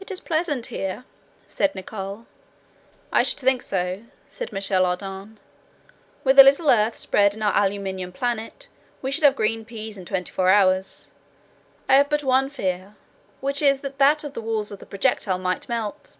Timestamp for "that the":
13.82-14.40